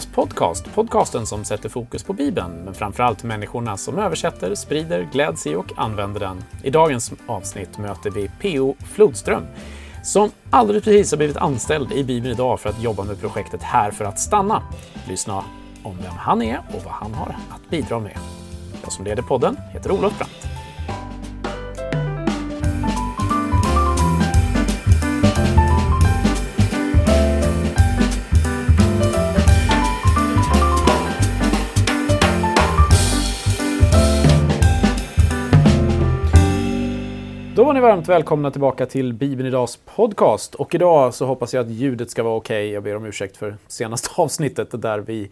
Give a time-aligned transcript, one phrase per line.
[0.00, 0.74] Bibelkaos podcast.
[0.74, 5.72] Podcasten som sätter fokus på Bibeln, men framförallt människorna som översätter, sprider, gläds i och
[5.76, 6.44] använder den.
[6.62, 8.76] I dagens avsnitt möter vi P.O.
[8.94, 9.46] Flodström
[10.02, 13.90] som alldeles precis har blivit anställd i Bibeln idag för att jobba med projektet Här
[13.90, 14.62] för att stanna.
[15.08, 15.44] Lyssna
[15.82, 18.18] om vem han är och vad han har att bidra med.
[18.82, 20.59] Jag som leder podden heter Olof Brandt.
[37.80, 40.54] Ni varmt välkomna tillbaka till Bibeln Idags podcast.
[40.54, 42.66] Och idag så hoppas jag att ljudet ska vara okej.
[42.66, 42.74] Okay.
[42.74, 45.30] Jag ber om ursäkt för senaste avsnittet där vi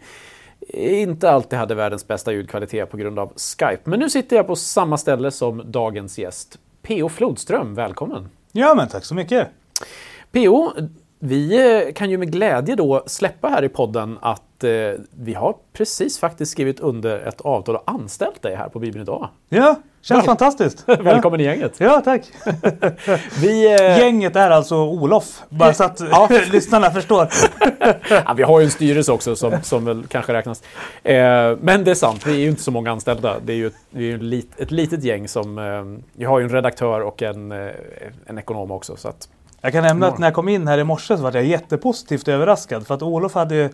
[0.73, 3.81] inte alltid hade världens bästa ljudkvalitet på grund av Skype.
[3.83, 6.59] Men nu sitter jag på samma ställe som dagens gäst.
[6.81, 7.09] P.O.
[7.09, 8.29] Flodström, välkommen!
[8.51, 9.47] Ja, men tack så mycket!
[10.31, 10.71] P.O.
[11.19, 16.19] Vi kan ju med glädje då släppa här i podden att eh, vi har precis
[16.19, 19.29] faktiskt skrivit under ett avtal och anställt dig här på Bibeln idag.
[19.49, 20.83] Ja, känns Väl fantastiskt.
[20.85, 21.75] Välkommen i gänget.
[21.77, 22.23] Ja, tack.
[23.41, 23.99] vi, eh...
[23.99, 26.29] Gänget är alltså Olof, bara så att ja.
[26.51, 27.27] lyssnarna förstår.
[28.09, 30.63] ja, vi har ju en styrelse också som, som väl kanske räknas.
[31.03, 33.35] Eh, men det är sant, vi är ju inte så många anställda.
[33.45, 35.57] Det är ju ett, är ett, lit, ett litet gäng som...
[35.57, 37.71] Eh, vi har ju en redaktör och en, eh,
[38.25, 38.95] en ekonom också.
[38.95, 39.29] Så att,
[39.61, 42.27] jag kan nämna att när jag kom in här i morse så var jag jättepositivt
[42.27, 42.87] överraskad.
[42.87, 43.69] För att Olof hade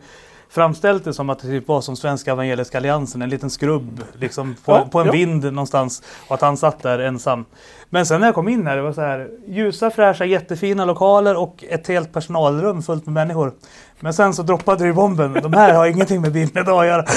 [0.50, 4.56] framställt det som att det typ var som Svenska Evangeliska Alliansen, en liten skrubb liksom
[4.66, 5.12] på, ja, på en ja.
[5.12, 6.04] vind någonstans.
[6.28, 7.46] Och att han satt där ensam.
[7.90, 11.36] Men sen när jag kom in här, det var så här ljusa, fräscha, jättefina lokaler
[11.36, 13.54] och ett helt personalrum fullt med människor.
[14.00, 15.34] Men sen så droppade det bomben.
[15.34, 17.06] De här har ingenting med Bibeln idag att göra.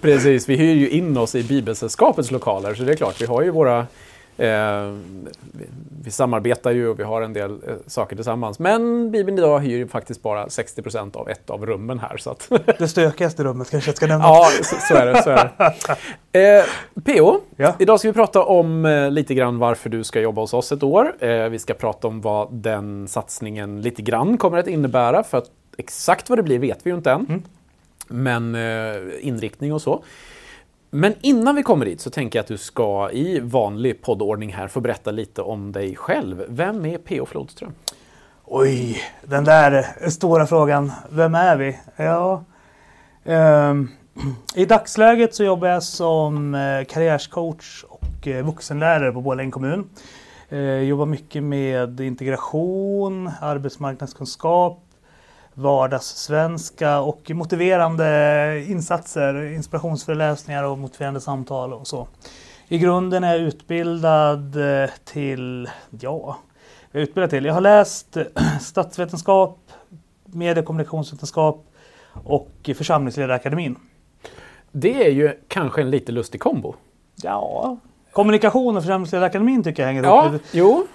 [0.00, 3.42] Precis, vi hyr ju in oss i Bibelsällskapets lokaler så det är klart, vi har
[3.42, 3.86] ju våra
[4.38, 4.94] Eh,
[5.52, 5.66] vi,
[6.04, 8.58] vi, samarbetar ju och vi har en del eh, saker tillsammans.
[8.58, 12.16] Men Bibeln idag hyr ju faktiskt bara 60 procent av ett av rummen här.
[12.16, 14.24] Så att det stökigaste rummet kanske jag ska nämna.
[14.24, 15.22] Ja, så, så, är det.
[15.22, 15.52] Så är
[16.32, 16.58] det.
[16.58, 16.64] Eh,
[17.04, 17.74] PO, ja.
[17.78, 20.82] idag ska vi prata om eh, lite grann varför du ska jobba hos oss ett
[20.82, 21.24] år.
[21.24, 25.22] Eh, vi ska prata om vad den satsningen lite grann kommer att innebära.
[25.22, 27.26] För att exakt vad det blir vet vi ju inte än.
[27.28, 27.42] Mm.
[28.08, 30.02] Men eh, inriktning och så.
[30.90, 34.68] Men innan vi kommer dit så tänker jag att du ska i vanlig poddordning här
[34.68, 36.44] få berätta lite om dig själv.
[36.48, 37.26] Vem är P.O.
[37.26, 37.72] Flodström?
[38.44, 40.92] Oj, den där stora frågan.
[41.10, 41.78] Vem är vi?
[41.96, 42.44] Ja,
[43.24, 43.90] um,
[44.54, 49.90] I dagsläget så jobbar jag som eh, karriärscoach och eh, vuxenlärare på Borlänge kommun.
[50.48, 54.85] Jag jobbar mycket med integration, arbetsmarknadskunskap,
[55.58, 62.08] vardagssvenska och motiverande insatser, inspirationsföreläsningar och motiverande samtal och så.
[62.68, 66.36] I grunden är jag utbildad eh, till, ja,
[66.90, 68.16] jag utbildad till, jag har läst
[68.60, 69.58] statsvetenskap,
[70.24, 71.66] medie och kommunikationsvetenskap
[72.24, 73.76] och församlingsledarakademin.
[74.72, 76.74] Det är ju kanske en lite lustig kombo.
[77.22, 77.76] Ja,
[78.12, 80.42] kommunikation och församlingsledarakademin tycker jag hänger ja, ihop.
[80.52, 80.86] Jo,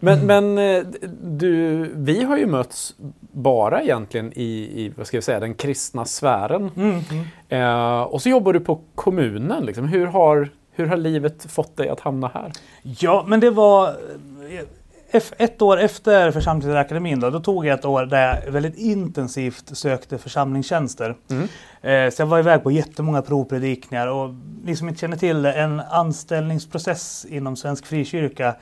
[0.00, 0.54] men, mm.
[0.54, 0.86] men eh,
[1.22, 2.94] du, vi har ju mötts
[3.32, 4.42] bara egentligen i,
[4.84, 6.70] i vad ska jag säga, den kristna sfären.
[6.76, 7.00] Mm.
[7.10, 7.24] Mm.
[7.48, 9.64] Eh, och så jobbar du på kommunen.
[9.64, 9.88] Liksom.
[9.88, 12.52] Hur, har, hur har livet fått dig att hamna här?
[12.82, 18.06] Ja, men det var eh, ett år efter församlingsakademin då, då tog jag ett år
[18.06, 21.16] där jag väldigt intensivt sökte församlingstjänster.
[21.30, 21.48] Mm.
[21.82, 25.52] Eh, så jag var iväg på jättemånga provpredikningar och ni som inte känner till det,
[25.52, 28.54] en anställningsprocess inom Svensk Frikyrka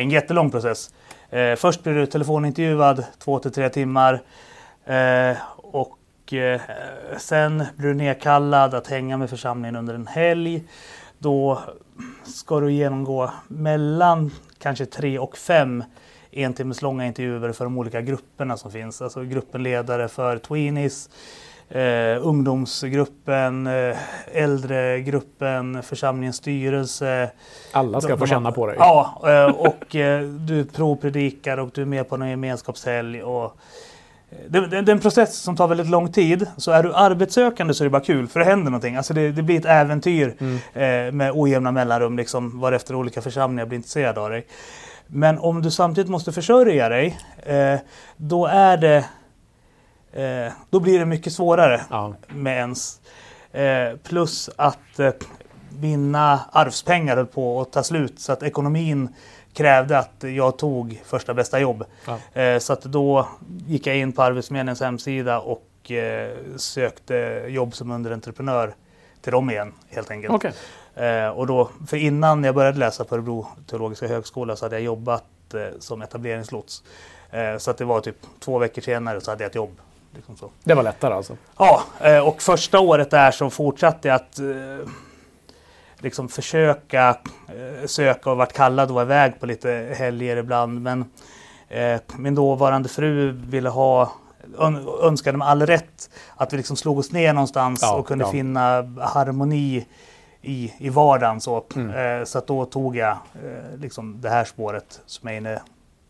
[0.00, 0.90] en jättelång process.
[1.30, 4.22] Eh, först blir du telefonintervjuad två till tre timmar.
[4.84, 6.60] Eh, och eh,
[7.18, 10.64] sen blir du nedkallad att hänga med församlingen under en helg.
[11.18, 11.60] Då
[12.24, 15.84] ska du genomgå mellan kanske tre och fem
[16.30, 19.02] en timmes långa intervjuer för de olika grupperna som finns.
[19.02, 21.10] Alltså gruppen ledare för Tweenies,
[21.68, 23.96] eh, ungdomsgruppen, eh,
[24.32, 27.30] äldregruppen, församlingens styrelse.
[27.72, 28.76] Alla ska de, få känna på dig.
[28.78, 33.22] Ja, eh, och eh, du provpredikar och du är med på någon gemenskapshelg.
[33.22, 36.46] Och, eh, det, det, det, är en process som tar väldigt lång tid.
[36.56, 38.96] Så är du arbetssökande så är det bara kul för det händer någonting.
[38.96, 40.56] Alltså det, det blir ett äventyr mm.
[40.56, 44.46] eh, med ojämna mellanrum liksom, varefter olika församlingar blir intresserade av dig.
[45.06, 47.80] Men om du samtidigt måste försörja dig, eh,
[48.16, 49.04] då är det
[50.14, 52.14] Eh, då blir det mycket svårare ja.
[52.28, 53.00] med ens.
[53.52, 55.12] Eh, plus att eh,
[55.80, 59.08] mina arvspengar höll på att ta slut så att ekonomin
[59.52, 61.84] krävde att jag tog första bästa jobb.
[62.06, 62.40] Ja.
[62.42, 63.28] Eh, så att då
[63.66, 68.74] gick jag in på Arbetsförmedlingens hemsida och eh, sökte jobb som underentreprenör
[69.20, 70.34] till dem igen helt enkelt.
[70.34, 70.52] Okay.
[70.94, 74.82] Eh, och då, för innan jag började läsa på Örebro teologiska högskola så hade jag
[74.82, 75.24] jobbat
[75.78, 76.82] som etableringslots.
[77.58, 79.80] Så att det var typ två veckor senare så hade jag ett jobb
[80.14, 80.50] Liksom så.
[80.64, 81.36] Det var lättare alltså?
[81.58, 84.88] Ja, eh, och första året där så fortsatte jag att eh,
[85.98, 87.16] liksom försöka
[87.48, 90.82] eh, söka och varit kallad och vara iväg på lite helger ibland.
[90.82, 91.04] Men
[92.16, 94.12] min dåvarande fru ville ha
[95.02, 98.30] önskade med all rätt att vi liksom slog oss ner någonstans ja, och kunde ja.
[98.30, 99.86] finna harmoni
[100.44, 101.40] i, i vardagen.
[101.40, 102.20] Så, mm.
[102.20, 105.62] eh, så att då tog jag eh, liksom det här spåret som jag är inne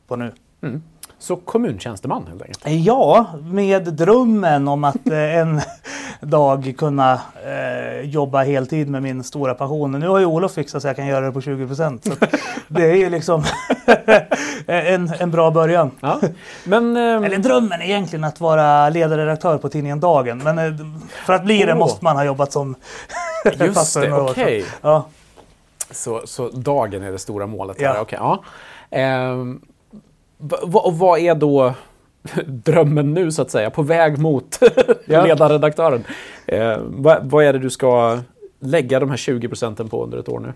[0.06, 0.32] på nu.
[0.62, 0.82] Mm.
[1.18, 2.84] Så kommuntjänsteman helt enkelt?
[2.84, 5.60] Ja, med drömmen om att eh, en
[6.20, 9.92] dag kunna eh, jobba heltid med min stora passion.
[9.92, 12.10] Nu har ju Olof fixat så jag kan göra det på 20 procent.
[12.68, 13.44] Det är ju liksom
[14.66, 15.90] en, en bra början.
[16.00, 16.20] Ja.
[16.64, 20.38] Men, eh, Eller drömmen är egentligen att vara ledarredaktör på tidningen Dagen.
[20.38, 20.86] Men eh,
[21.26, 21.66] för att bli oh.
[21.66, 22.74] det måste man ha jobbat som
[23.44, 24.44] Just det, okej.
[24.44, 24.64] Okay.
[24.82, 25.06] Ja.
[25.90, 27.80] Så, så Dagen är det stora målet?
[27.80, 27.92] Ja.
[27.92, 28.00] Här.
[28.00, 28.44] Okay, ja.
[28.90, 29.36] Eh,
[30.72, 31.74] och vad är då
[32.46, 34.58] drömmen nu så att säga, på väg mot
[35.04, 36.04] ledarredaktören?
[36.46, 38.18] Eh, vad, vad, är det du ska
[38.60, 40.52] lägga de här 20 procenten på under ett år nu?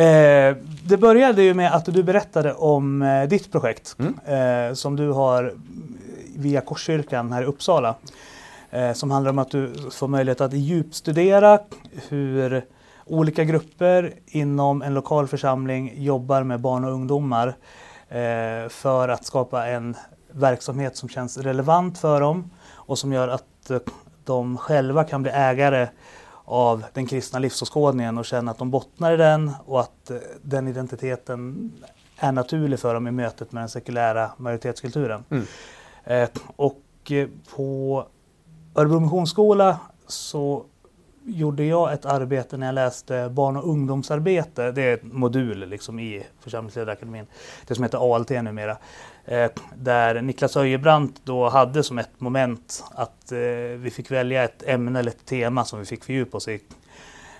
[0.00, 4.68] Eh, det började ju med att du berättade om eh, ditt projekt mm.
[4.68, 5.54] eh, som du har
[6.36, 7.94] via Korskyrkan här i Uppsala.
[8.70, 11.58] Eh, som handlar om att du får möjlighet att djupstudera
[12.08, 12.64] hur
[13.04, 17.54] olika grupper inom en lokal församling jobbar med barn och ungdomar
[18.68, 19.96] för att skapa en
[20.32, 23.78] verksamhet som känns relevant för dem och som gör att eh,
[24.24, 25.88] de själva kan bli ägare
[26.44, 30.68] av den kristna livsåskådningen och känna att de bottnar i den och att eh, den
[30.68, 31.72] identiteten
[32.16, 35.24] är naturlig för dem i mötet med den sekulära majoritetskulturen.
[35.30, 36.28] Mm.
[36.56, 37.12] och
[37.54, 38.06] på
[38.74, 40.64] Örebro Missionsskola så
[41.24, 44.72] gjorde jag ett arbete när jag läste barn och ungdomsarbete.
[44.72, 47.26] Det är en modul liksom i Församlingsledarakademin.
[47.66, 48.76] Det som heter ALT numera.
[49.24, 53.38] Eh, där Niklas Öjebrant då hade som ett moment att eh,
[53.76, 56.60] vi fick välja ett ämne eller ett tema som vi fick fördjupa oss i.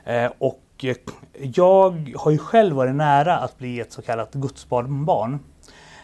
[0.05, 0.96] Eh, och eh,
[1.32, 5.38] jag har ju själv varit nära att bli ett så kallat gudsbarnbarn.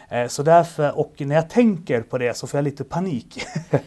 [0.09, 3.43] Eh, så därför, och när jag tänker på det så får jag lite panik.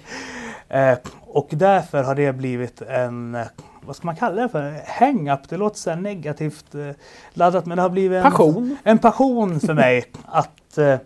[0.71, 0.97] Eh,
[1.31, 3.37] Eh, och därför har det blivit en
[3.85, 4.81] vad ska man kalla det för?
[4.87, 5.49] Hang-up.
[5.49, 6.89] Det låter så negativt eh,
[7.33, 10.97] laddat men det har blivit en passion, en passion för mig att eh,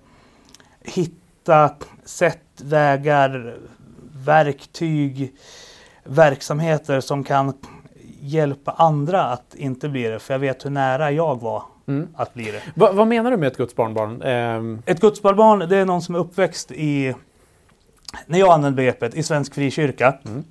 [0.84, 1.70] hitta
[2.06, 3.58] sätt, vägar,
[4.26, 5.36] verktyg,
[6.04, 7.54] verksamheter som kan
[8.20, 10.20] hjälpa andra att inte bli det.
[10.20, 12.08] För jag vet hur nära jag var mm.
[12.16, 12.62] att bli det.
[12.76, 14.22] Va, vad menar du med ett gudsbarnbarn?
[14.22, 14.80] Eh...
[14.86, 17.16] Ett gudsbarnbarn det är någon som är uppväxt i,
[18.26, 20.18] när jag använder begreppet, i svensk frikyrka.
[20.26, 20.44] Mm.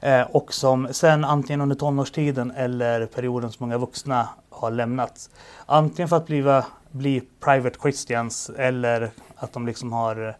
[0.00, 5.30] Eh, och som sen antingen under tonårstiden eller perioden som många vuxna har lämnat.
[5.66, 10.34] Antingen för att bli, bli private christians eller att de liksom har eh,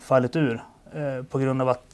[0.00, 0.64] fallit ur
[0.94, 1.91] eh, på grund av att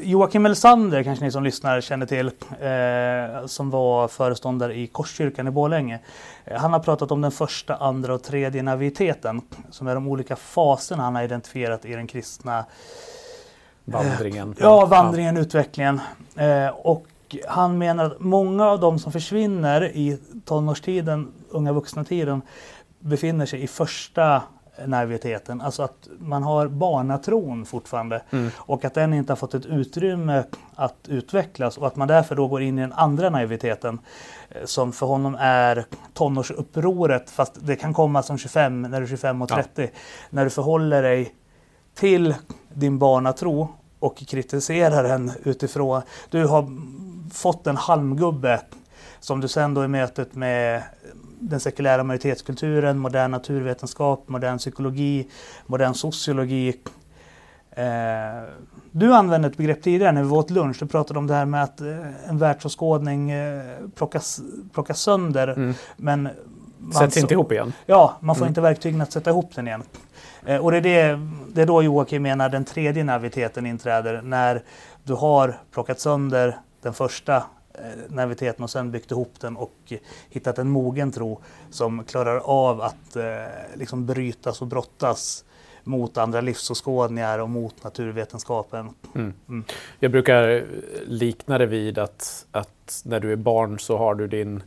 [0.00, 2.26] Joakim Elsander, kanske ni som lyssnar känner till,
[2.60, 5.98] eh, som var föreståndare i Korskyrkan i Borlänge.
[6.44, 9.40] Eh, han har pratat om den första, andra och tredje naviteten,
[9.70, 12.64] som är de olika faserna han har identifierat i den kristna
[13.84, 14.54] Vandringen.
[14.58, 15.42] Ja, vandringen, ja.
[15.42, 16.00] utvecklingen.
[16.36, 17.06] Eh, och
[17.48, 22.42] han menar att många av de som försvinner i tonårstiden, unga vuxna-tiden,
[22.98, 24.42] befinner sig i första
[24.86, 25.60] nerviteten.
[25.60, 28.50] Alltså att man har barnatron fortfarande mm.
[28.56, 30.44] och att den inte har fått ett utrymme
[30.74, 33.98] att utvecklas och att man därför då går in i den andra naiviteten
[34.48, 39.08] eh, som för honom är tonårsupproret fast det kan komma som 25, när du är
[39.08, 39.82] 25 och 30.
[39.82, 39.88] Ja.
[40.30, 41.34] När du förhåller dig
[41.94, 42.34] till
[42.74, 43.68] din barnatro
[43.98, 46.02] och kritiserar den utifrån...
[46.30, 46.66] Du har
[47.32, 48.60] fått en halmgubbe
[49.20, 50.82] som du sen då i mötet med
[51.40, 55.28] den sekulära majoritetskulturen, modern naturvetenskap, modern psykologi,
[55.66, 56.74] modern sociologi.
[57.70, 57.84] Eh,
[58.90, 60.76] du använde ett begrepp tidigare när vi åt lunch.
[60.80, 63.62] Du pratade om det här med att eh, en världsåskådning eh,
[63.94, 64.40] plockas,
[64.72, 65.48] plockas sönder.
[65.48, 65.74] Mm.
[65.96, 66.28] Men
[66.98, 67.72] Sätts inte ihop igen?
[67.86, 68.50] Ja, man får mm.
[68.50, 69.82] inte verktygen att sätta ihop den igen.
[70.46, 71.20] Eh, och det är, det,
[71.52, 74.22] det är då Joakim menar den tredje naviteten inträder.
[74.22, 74.62] När
[75.04, 77.42] du har plockat sönder den första
[77.82, 79.92] eh, naviteten och sen byggt ihop den och
[80.28, 83.24] hittat en mogen tro som klarar av att eh,
[83.74, 85.44] liksom brytas och brottas
[85.84, 88.90] mot andra livsåskådningar och mot naturvetenskapen.
[89.14, 89.32] Mm.
[89.48, 89.64] Mm.
[89.98, 90.64] Jag brukar
[91.06, 94.62] likna det vid att, att när du är barn så har du din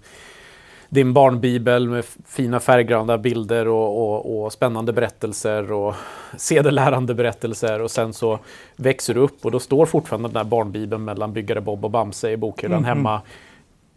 [0.92, 5.96] din barnbibel med fina färgglada bilder och, och, och, spännande berättelser och
[6.38, 8.40] sedelärande berättelser och sen så
[8.76, 12.32] växer du upp och då står fortfarande den där barnbibeln mellan byggare Bob och Bamse
[12.32, 12.88] i bokhyllan mm.
[12.88, 13.22] hemma.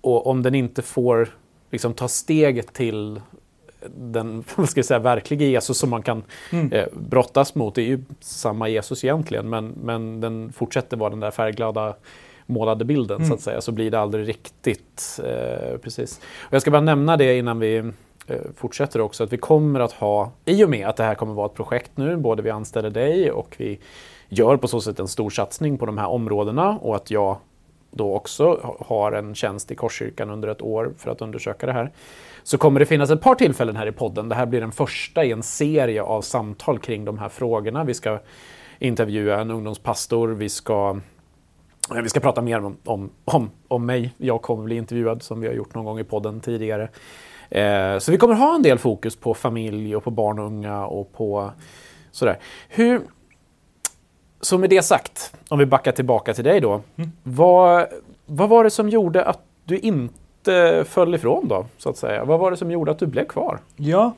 [0.00, 1.28] Och om den inte får
[1.70, 3.20] liksom, ta steget till
[3.96, 6.72] den vad ska jag säga, verkliga Jesus som man kan mm.
[6.72, 7.74] eh, brottas mot.
[7.74, 11.94] Det är ju samma Jesus egentligen men, men den fortsätter vara den där färgglada
[12.46, 13.28] målade bilden mm.
[13.28, 13.60] så att säga.
[13.60, 16.20] Så blir det aldrig riktigt eh, precis.
[16.36, 17.76] Och jag ska bara nämna det innan vi
[18.26, 21.34] eh, fortsätter också att vi kommer att ha, i och med att det här kommer
[21.34, 23.78] vara ett projekt nu, både vi anställer dig och vi
[24.28, 27.36] gör på så sätt en stor satsning på de här områdena och att jag
[27.90, 31.92] då också har en tjänst i Korskyrkan under ett år för att undersöka det här.
[32.42, 34.28] Så kommer det finnas ett par tillfällen här i podden.
[34.28, 37.84] Det här blir den första i en serie av samtal kring de här frågorna.
[37.84, 38.18] Vi ska
[38.78, 41.00] intervjua en ungdomspastor, vi ska,
[41.90, 44.14] vi ska prata mer om, om, om, om mig.
[44.16, 46.88] Jag kommer bli intervjuad som vi har gjort någon gång i podden tidigare.
[47.50, 50.86] Eh, så vi kommer ha en del fokus på familj och på barn och unga
[50.86, 51.50] och på
[52.10, 52.38] sådär.
[52.68, 53.00] Hur,
[54.40, 56.80] så med det sagt, om vi backar tillbaka till dig då.
[56.96, 57.12] Mm.
[57.22, 57.86] Vad,
[58.26, 62.24] vad var det som gjorde att du inte föll ifrån då, så att säga?
[62.24, 63.58] Vad var det som gjorde att du blev kvar?
[63.76, 64.14] Ja,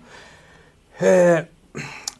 [0.98, 1.44] eh,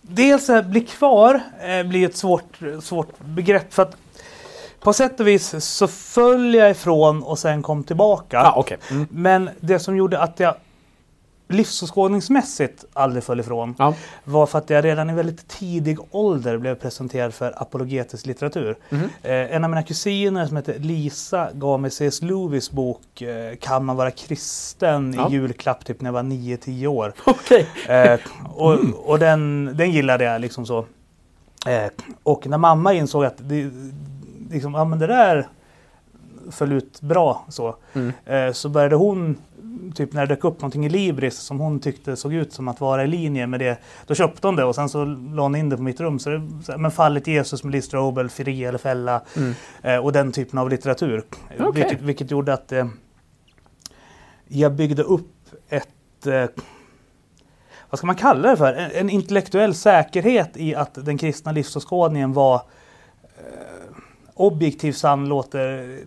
[0.02, 3.72] dels att bli kvar eh, blir ett svårt, svårt begrepp.
[3.74, 3.96] för att
[4.80, 8.40] på sätt och vis så föll jag ifrån och sen kom tillbaka.
[8.40, 8.78] Ah, okay.
[8.90, 9.06] mm.
[9.10, 10.54] Men det som gjorde att jag
[11.48, 13.94] livsåskådningsmässigt aldrig föll ifrån ja.
[14.24, 18.76] var för att jag redan i väldigt tidig ålder blev presenterad för apologetisk litteratur.
[18.90, 19.04] Mm.
[19.22, 22.22] Eh, en av mina kusiner som heter Lisa gav mig C.S.
[22.22, 25.28] Lewis bok eh, Kan man vara kristen ja.
[25.28, 27.12] i julklapp typ när jag var 9-10 år.
[27.46, 27.64] Okay.
[27.88, 28.20] Eh,
[28.54, 28.94] och, mm.
[28.94, 30.78] och den, den gillade jag liksom så.
[31.66, 31.90] Eh,
[32.22, 33.70] och när mamma insåg att det,
[34.50, 35.48] liksom, ja, men det där
[36.50, 38.12] föll ut bra så, mm.
[38.24, 39.36] Eh, så började hon
[39.94, 42.80] typ när det dök upp någonting i Libris som hon tyckte såg ut som att
[42.80, 43.78] vara i linje med det.
[44.06, 46.18] Då köpte hon det och sen så la hon in det på mitt rum.
[46.18, 46.42] Så det,
[46.78, 49.54] men Fallet Jesus med Lee Strobel, Fri eller Fälla mm.
[49.82, 51.24] eh, och den typen av litteratur.
[51.58, 51.70] Okay.
[51.72, 52.86] Vilket, vilket, gjorde att eh,
[54.48, 55.32] jag byggde upp
[55.68, 56.44] ett eh,
[57.90, 58.72] vad ska man kalla det för?
[58.72, 63.75] En, en, intellektuell säkerhet i att den kristna livsåskådningen var eh,
[64.36, 65.98] objektiv sann låter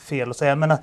[0.00, 0.56] fel att säga.
[0.56, 0.76] Men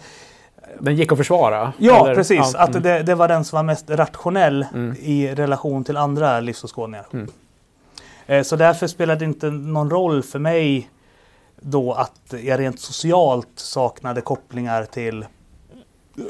[0.79, 1.73] den gick att försvara?
[1.77, 2.15] Ja, eller?
[2.15, 2.51] precis.
[2.53, 2.83] Ja, att mm.
[2.83, 4.95] det, det, var den som var mest rationell mm.
[5.00, 7.05] i relation till andra livsåskådningar.
[7.13, 7.27] Mm.
[8.25, 10.89] Eh, så därför spelade det inte någon roll för mig
[11.61, 15.25] då att jag rent socialt saknade kopplingar till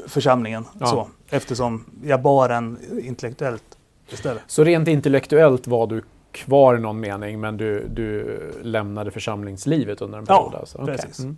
[0.06, 0.64] församlingen.
[0.80, 0.86] Ja.
[0.86, 3.78] Så, eftersom jag bar den intellektuellt
[4.08, 4.42] istället.
[4.46, 6.02] Så rent intellektuellt var du
[6.32, 10.50] kvar i någon mening men du, du lämnade församlingslivet under en period?
[10.52, 10.86] Ja, alltså.
[10.86, 11.20] precis.
[11.20, 11.24] Okay.
[11.24, 11.36] Mm.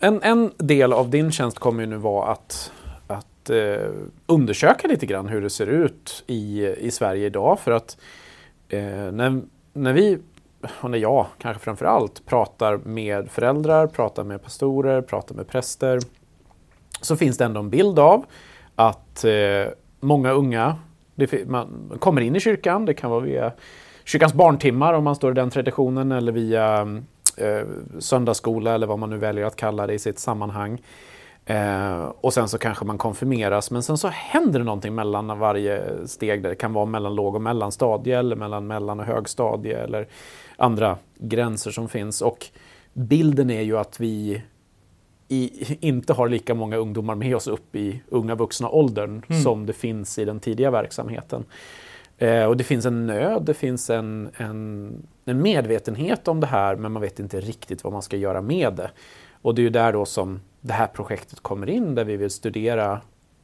[0.00, 2.72] En, en del av din tjänst kommer ju nu vara att,
[3.06, 3.90] att eh,
[4.26, 7.60] undersöka lite grann hur det ser ut i, i Sverige idag.
[7.60, 7.96] För att
[8.68, 8.80] eh,
[9.12, 10.18] när, när vi,
[10.80, 16.00] och när jag kanske framför allt, pratar med föräldrar, pratar med pastorer, pratar med präster,
[17.00, 18.24] så finns det ändå en bild av
[18.74, 19.66] att eh,
[20.00, 20.76] många unga
[21.16, 23.52] det, man kommer in i kyrkan, det kan vara via
[24.04, 26.80] kyrkans barntimmar om man står i den traditionen eller via
[27.36, 27.66] eh,
[27.98, 30.82] söndagsskola eller vad man nu väljer att kalla det i sitt sammanhang.
[31.46, 36.06] Eh, och sen så kanske man konfirmeras men sen så händer det någonting mellan varje
[36.06, 36.42] steg.
[36.42, 40.08] Där det kan vara mellan låg och mellanstadie eller mellan mellan och högstadie eller
[40.56, 42.22] andra gränser som finns.
[42.22, 42.46] Och
[42.92, 44.42] bilden är ju att vi
[45.28, 49.42] i, inte har lika många ungdomar med oss upp i unga vuxna åldern mm.
[49.42, 51.44] som det finns i den tidiga verksamheten.
[52.18, 54.92] Eh, och det finns en nöd, det finns en, en,
[55.24, 58.74] en, medvetenhet om det här men man vet inte riktigt vad man ska göra med
[58.74, 58.90] det.
[59.42, 62.30] Och det är ju där då som det här projektet kommer in där vi vill
[62.30, 63.00] studera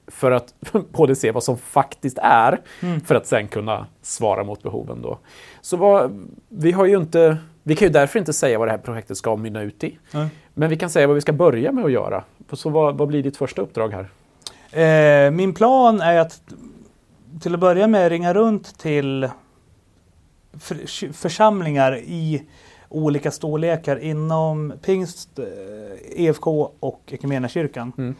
[0.07, 0.55] för att
[0.93, 3.01] både se vad som faktiskt är mm.
[3.01, 5.03] för att sen kunna svara mot behoven.
[5.03, 5.19] Då.
[5.61, 8.78] Så vad, vi, har ju inte, vi kan ju därför inte säga vad det här
[8.78, 9.99] projektet ska mynna ut i.
[10.12, 10.28] Mm.
[10.54, 12.25] Men vi kan säga vad vi ska börja med att göra.
[12.52, 14.09] Så vad, vad blir ditt första uppdrag här?
[15.26, 16.40] Eh, min plan är att
[17.40, 19.28] till att börja med ringa runt till
[20.61, 22.42] för, församlingar i
[22.88, 25.38] olika storlekar inom pingst,
[26.16, 27.92] EFK och Equmeniakyrkan.
[27.99, 28.14] Mm.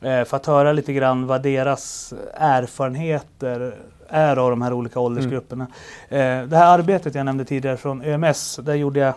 [0.00, 3.74] Eh, för att höra lite grann vad deras erfarenheter
[4.08, 5.66] är av de här olika åldersgrupperna.
[6.08, 6.48] Mm.
[6.48, 9.14] Det här arbetet jag nämnde tidigare från ÖMS, där gjorde jag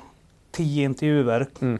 [0.52, 1.48] tio intervjuer.
[1.62, 1.80] Mm.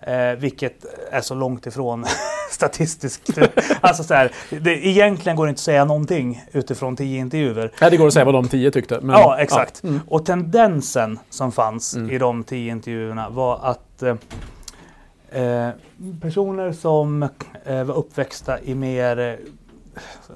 [0.00, 2.04] Eh, vilket är så långt ifrån
[2.50, 3.38] statistiskt.
[3.80, 7.72] alltså så här, det, egentligen går det inte att säga någonting utifrån tio intervjuer.
[7.80, 9.00] Nej, det går att säga vad de tio tyckte.
[9.00, 9.80] Men, ja, exakt.
[9.82, 9.88] Ja.
[9.88, 10.00] Mm.
[10.08, 12.10] Och tendensen som fanns mm.
[12.10, 14.14] i de tio intervjuerna var att eh,
[15.32, 15.70] eh
[16.20, 17.22] personer som
[17.64, 19.34] eh, var uppväxta i mer eh,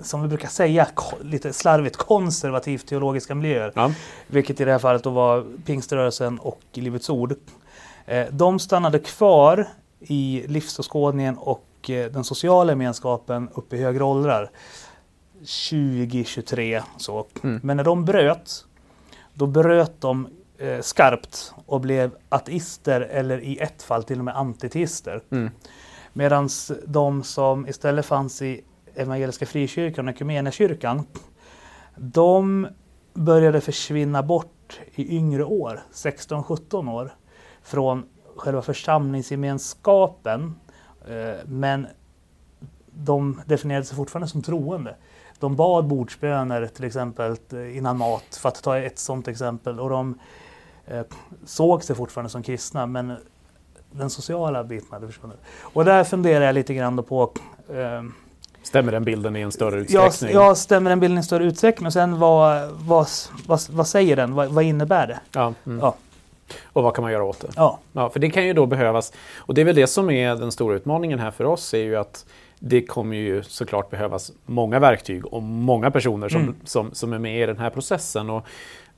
[0.02, 0.88] som vi brukar säga,
[1.22, 3.72] lite slarvigt konservativt teologiska miljöer.
[3.74, 3.92] Ja.
[4.26, 7.34] Vilket i det här fallet då var pingströrelsen och Livets Ord.
[8.06, 9.68] Eh, de stannade kvar
[10.00, 14.50] i livsåskådningen och den sociala gemenskapen upp i högre åldrar.
[15.70, 16.82] 2023.
[16.96, 17.26] Så.
[17.42, 17.60] Mm.
[17.62, 18.64] Men när de bröt,
[19.34, 24.36] då bröt de eh, skarpt och blev ateister eller i ett fall till och med
[24.36, 25.22] antiteister.
[25.30, 25.50] Mm.
[26.12, 26.48] Medan
[26.86, 31.06] de som istället fanns i Evangeliska Frikyrkan och Equmeniakyrkan,
[31.96, 32.68] de
[33.14, 37.14] började försvinna bort i yngre år, 16-17 år,
[37.62, 38.04] från
[38.36, 40.54] själva församlingsgemenskapen.
[41.08, 41.86] Eh, men
[42.90, 44.96] de definierade sig fortfarande som troende.
[45.38, 47.36] De bad bordsböner till exempel
[47.74, 49.80] innan mat, för att ta ett sådant exempel.
[49.80, 50.16] Och de eh,
[51.44, 53.16] såg sig fortfarande som kristna, men
[53.90, 55.38] den sociala biten hade försvunnit.
[55.60, 57.32] Och där funderar jag lite grann på
[57.68, 58.02] eh,
[58.62, 60.30] Stämmer den bilden i en större utsträckning?
[60.32, 61.86] Ja, ja stämmer den bilden i en större utsträckning?
[61.86, 63.06] Och sen vad, vad,
[63.46, 64.34] vad, vad säger den?
[64.34, 65.20] Vad, vad innebär det?
[65.32, 65.78] Ja, mm.
[65.78, 65.94] ja.
[66.64, 67.48] Och vad kan man göra åt det?
[67.56, 67.78] Ja.
[67.92, 68.10] ja.
[68.10, 69.12] För det kan ju då behövas.
[69.36, 71.74] Och det är väl det som är den stora utmaningen här för oss.
[71.74, 72.26] är ju att
[72.58, 76.54] det kommer ju såklart behövas många verktyg och många personer som, mm.
[76.64, 78.30] som, som är med i den här processen.
[78.30, 78.46] Och,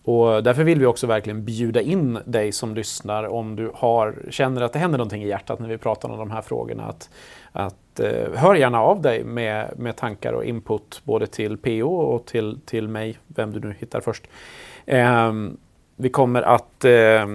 [0.04, 4.60] och därför vill vi också verkligen bjuda in dig som lyssnar om du har, känner
[4.60, 6.84] att det händer någonting i hjärtat när vi pratar om de här frågorna.
[6.84, 7.10] Att,
[7.52, 12.26] att eh, hör gärna av dig med, med tankar och input både till PO och
[12.26, 14.26] till, till mig, vem du nu hittar först.
[14.86, 15.32] Eh,
[15.96, 17.26] vi kommer att eh,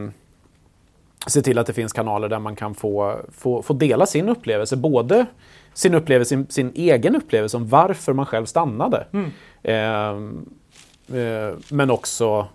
[1.28, 4.78] se till att det finns kanaler där man kan få, få, få dela sin upplevelse.
[4.78, 5.26] Både
[5.74, 9.08] sin upplevelse, sin, sin egen upplevelse om varför man själv stannade.
[9.12, 10.46] Mm.
[11.08, 12.48] Eh, men också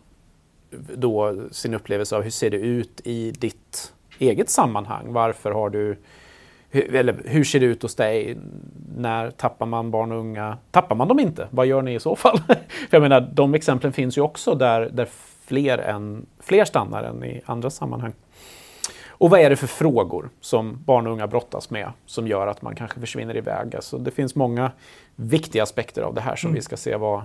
[0.95, 5.13] då sin upplevelse av hur ser det ut i ditt eget sammanhang.
[5.13, 5.97] Varför har du
[6.71, 8.39] eller hur ser det ut hos dig?
[8.97, 10.59] När tappar man barn och unga?
[10.71, 11.49] Tappar man dem inte?
[11.51, 12.39] Vad gör ni i så fall?
[12.49, 12.57] För
[12.91, 15.09] jag menar, de exemplen finns ju också där, där
[15.45, 18.13] fler, än, fler stannar än i andra sammanhang.
[19.09, 22.63] Och vad är det för frågor som barn och unga brottas med som gör att
[22.63, 23.77] man kanske försvinner iväg?
[23.77, 24.71] Alltså det finns många
[25.17, 26.55] viktiga aspekter av det här som mm.
[26.55, 27.23] vi ska se vad,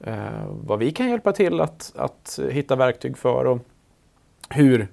[0.00, 3.58] eh, vad vi kan hjälpa till att, att hitta verktyg för och
[4.50, 4.88] hur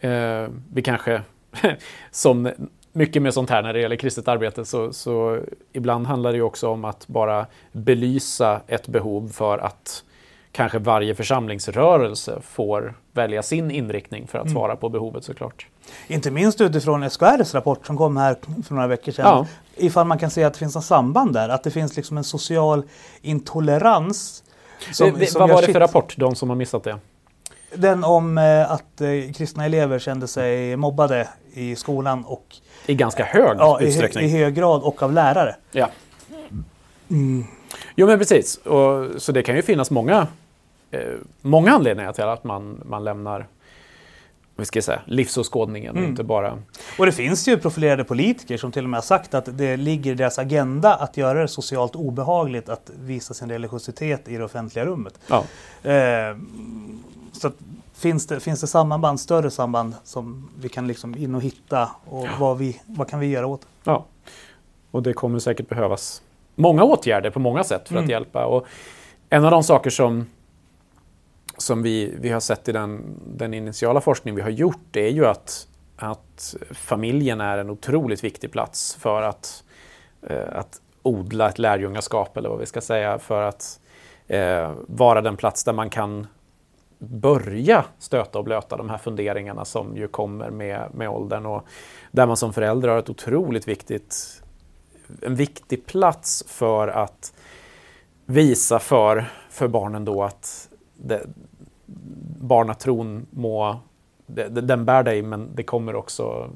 [0.00, 1.22] eh, vi kanske,
[2.10, 2.50] som
[2.92, 5.38] mycket med sånt här när det gäller kristet arbete, så, så
[5.72, 10.04] ibland handlar det också om att bara belysa ett behov för att
[10.52, 14.54] kanske varje församlingsrörelse får välja sin inriktning för att mm.
[14.54, 15.66] svara på behovet såklart.
[16.06, 18.36] Inte minst utifrån SKRs rapport som kom här
[18.66, 19.24] för några veckor sedan.
[19.26, 19.46] Ja.
[19.76, 22.24] Ifall man kan se att det finns en samband där, att det finns liksom en
[22.24, 22.82] social
[23.22, 24.44] intolerans.
[24.92, 26.98] Som, det, som vad var det för rapport, de som har missat det?
[27.74, 33.24] Den om eh, att eh, kristna elever kände sig mobbade i skolan och i ganska
[33.24, 34.24] hög ja, utsträckning.
[34.24, 35.56] I, I hög grad och av lärare.
[35.72, 35.90] Ja.
[37.10, 37.44] Mm.
[37.94, 40.26] Jo men precis, och, så det kan ju finnas många,
[40.90, 41.00] eh,
[41.40, 43.46] många anledningar till att man, man lämnar
[44.60, 45.96] vi ska säga, livsåskådningen.
[45.96, 46.10] Mm.
[46.10, 46.58] Inte bara...
[46.98, 50.12] Och det finns ju profilerade politiker som till och med har sagt att det ligger
[50.12, 54.86] i deras agenda att göra det socialt obehagligt att visa sin religiositet i det offentliga
[54.86, 55.20] rummet.
[55.26, 55.44] Ja.
[55.90, 56.36] Eh,
[57.32, 57.50] så
[57.94, 62.26] finns, det, finns det samband, större samband som vi kan liksom in och hitta och
[62.26, 62.30] ja.
[62.38, 63.66] vad, vi, vad kan vi göra åt det?
[63.84, 64.04] Ja,
[64.90, 66.22] och det kommer säkert behövas
[66.54, 68.04] många åtgärder på många sätt för mm.
[68.04, 68.46] att hjälpa.
[68.46, 68.66] Och
[69.30, 70.26] en av de saker som
[71.62, 75.10] som vi, vi har sett i den, den initiala forskning vi har gjort det är
[75.10, 79.64] ju att, att familjen är en otroligt viktig plats för att,
[80.22, 83.80] eh, att odla ett lärjungaskap eller vad vi ska säga för att
[84.28, 86.26] eh, vara den plats där man kan
[86.98, 91.64] börja stöta och blöta de här funderingarna som ju kommer med, med åldern och
[92.10, 94.39] där man som förälder har ett otroligt viktigt,
[95.22, 97.32] en viktig plats för att
[98.26, 101.22] visa för, för barnen då att det,
[102.40, 103.80] barnatron må
[104.50, 106.50] den bär dig men det kommer också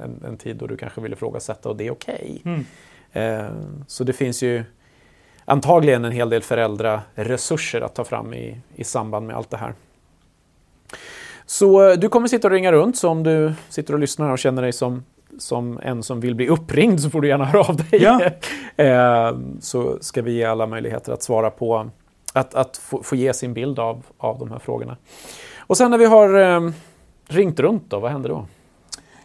[0.00, 2.40] en, en tid då du kanske vill ifrågasätta och det är okej.
[2.40, 2.54] Okay.
[2.54, 2.64] Mm.
[3.12, 3.52] Eh,
[3.86, 4.64] så det finns ju
[5.44, 9.74] antagligen en hel del föräldraresurser att ta fram i, i samband med allt det här.
[11.46, 14.38] Så eh, du kommer sitta och ringa runt, så om du sitter och lyssnar och
[14.38, 15.04] känner dig som,
[15.38, 18.02] som en som vill bli uppringd så får du gärna höra av dig.
[18.02, 18.20] Ja.
[18.84, 21.90] eh, så ska vi ge alla möjligheter att svara på
[22.32, 24.96] att, att få, få, ge sin bild av, av de här frågorna.
[25.58, 26.70] Och sen när vi har eh,
[27.28, 28.46] ringt runt då, vad händer då?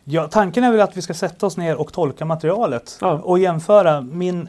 [0.03, 3.11] Ja, tanken är väl att vi ska sätta oss ner och tolka materialet ja.
[3.11, 4.47] och jämföra min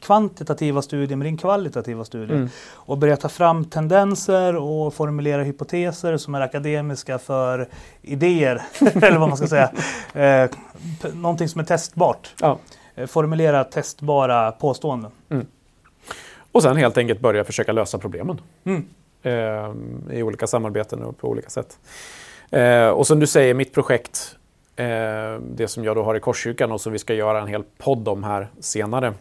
[0.00, 2.34] kvantitativa studie med din kvalitativa studie.
[2.34, 2.48] Mm.
[2.72, 7.68] Och börja ta fram tendenser och formulera hypoteser som är akademiska för
[8.02, 9.72] idéer, eller vad man ska säga.
[10.14, 10.50] Eh,
[11.14, 12.34] någonting som är testbart.
[12.40, 12.58] Ja.
[12.94, 15.10] Eh, formulera testbara påståenden.
[15.28, 15.46] Mm.
[16.52, 18.40] Och sen helt enkelt börja försöka lösa problemen.
[18.64, 18.84] Mm.
[19.22, 21.78] Eh, I olika samarbeten och på olika sätt.
[22.50, 24.36] Eh, och som du säger, mitt projekt,
[24.76, 24.86] eh,
[25.54, 28.08] det som jag då har i Korskyrkan och som vi ska göra en hel podd
[28.08, 29.14] om här senare,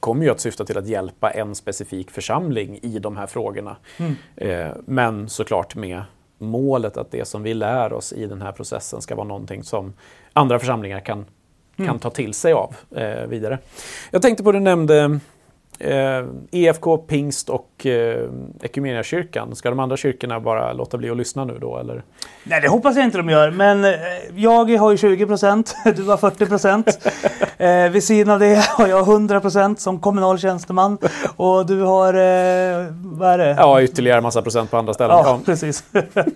[0.00, 3.76] kommer ju att syfta till att hjälpa en specifik församling i de här frågorna.
[3.96, 4.14] Mm.
[4.36, 6.02] Eh, men såklart med
[6.38, 9.92] målet att det som vi lär oss i den här processen ska vara någonting som
[10.32, 11.24] andra församlingar kan,
[11.76, 11.88] mm.
[11.88, 13.58] kan ta till sig av eh, vidare.
[14.10, 15.20] Jag tänkte på, du nämnde
[15.82, 18.28] eh, EFK, Pingst och eh,
[18.62, 19.56] Equmeniakyrkan.
[19.56, 21.78] Ska de andra kyrkorna bara låta bli att lyssna nu då?
[21.78, 22.02] Eller?
[22.44, 23.50] Nej, det hoppas jag inte de gör.
[23.50, 23.90] Men eh,
[24.34, 27.06] jag har ju 20 procent, du har 40 procent.
[27.58, 30.98] eh, vid sidan av det har jag 100 procent som kommunal tjänsteman.
[31.36, 33.56] Och du har, eh, vad är det?
[33.58, 35.16] Ja, ytterligare massa procent på andra ställen.
[35.16, 35.40] Ja, ja.
[35.44, 35.84] precis.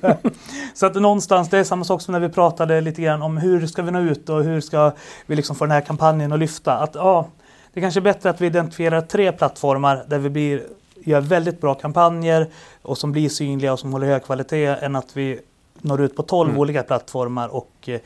[0.74, 3.66] Så att någonstans, det är samma sak som när vi pratade lite grann om hur
[3.66, 4.92] ska vi nå ut och hur ska
[5.26, 6.72] vi liksom få den här kampanjen att lyfta.
[6.72, 7.26] Att, ja,
[7.76, 10.62] det är kanske är bättre att vi identifierar tre plattformar där vi blir,
[11.04, 12.46] gör väldigt bra kampanjer
[12.82, 15.40] och som blir synliga och som håller hög kvalitet än att vi
[15.82, 16.60] når ut på 12 mm.
[16.60, 18.00] olika plattformar och eh,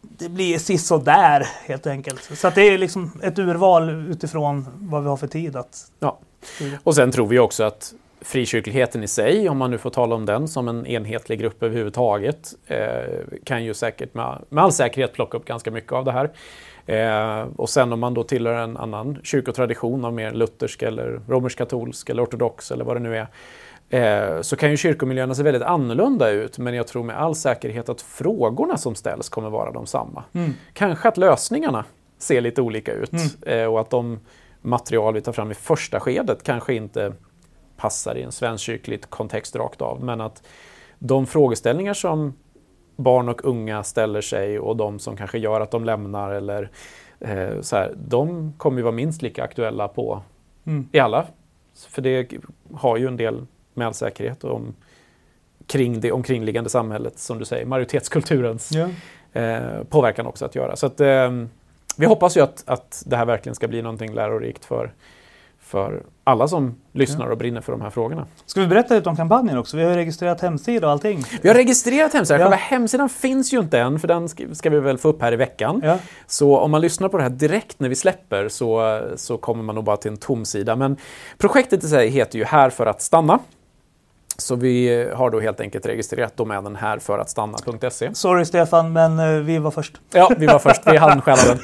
[0.00, 2.38] det blir där helt enkelt.
[2.38, 5.90] Så det är liksom ett urval utifrån vad vi har för tid att...
[5.98, 6.18] Ja.
[6.82, 10.26] Och sen tror vi också att frikyrkligheten i sig, om man nu får tala om
[10.26, 12.78] den som en enhetlig grupp överhuvudtaget, eh,
[13.44, 16.30] kan ju säkert med, med all säkerhet plocka upp ganska mycket av det här.
[16.86, 22.10] Eh, och sen om man då tillhör en annan kyrkotradition av mer luthersk eller romersk-katolsk
[22.10, 23.26] eller ortodox eller vad det nu är,
[23.90, 27.88] eh, så kan ju kyrkomiljöerna se väldigt annorlunda ut, men jag tror med all säkerhet
[27.88, 30.24] att frågorna som ställs kommer vara de samma.
[30.32, 30.52] Mm.
[30.72, 31.84] Kanske att lösningarna
[32.18, 33.60] ser lite olika ut mm.
[33.60, 34.20] eh, och att de
[34.62, 37.12] material vi tar fram i första skedet kanske inte
[37.76, 40.42] passar i en svenskkyrkligt kontext rakt av, men att
[40.98, 42.34] de frågeställningar som
[42.96, 46.70] barn och unga ställer sig och de som kanske gör att de lämnar eller
[47.20, 50.22] eh, så här, de kommer ju vara minst lika aktuella på
[50.64, 50.88] mm.
[50.92, 51.26] i alla.
[51.88, 52.32] För det
[52.72, 54.74] har ju en del med all säkerhet om,
[55.66, 58.88] kring det omkringliggande samhället, som du säger, majoritetskulturens ja.
[59.40, 60.76] eh, påverkan också att göra.
[60.76, 61.30] Så att, eh,
[61.96, 64.92] vi hoppas ju att, att det här verkligen ska bli någonting lärorikt för
[65.66, 68.26] för alla som lyssnar och brinner för de här frågorna.
[68.46, 69.76] Ska vi berätta lite om kampanjen också?
[69.76, 71.24] Vi har registrerat hemsida och allting.
[71.42, 72.40] Vi har registrerat hemsidan.
[72.40, 72.44] Ja.
[72.46, 75.36] Själva hemsidan finns ju inte än, för den ska vi väl få upp här i
[75.36, 75.80] veckan.
[75.84, 75.98] Ja.
[76.26, 79.74] Så om man lyssnar på det här direkt när vi släpper så, så kommer man
[79.74, 80.76] nog bara till en tom sida.
[80.76, 80.96] Men
[81.38, 83.38] projektet i sig heter ju Här för att stanna.
[84.38, 88.14] Så vi har då helt enkelt registrerat domänen här för att stanna.se.
[88.14, 90.00] Sorry Stefan, men eh, vi var först.
[90.12, 90.82] Ja, vi var först.
[90.86, 91.58] Vi hann stjäla den.